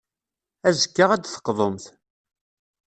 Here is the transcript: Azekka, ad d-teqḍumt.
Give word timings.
Azekka, 0.67 1.05
ad 1.13 1.21
d-teqḍumt. 1.23 1.85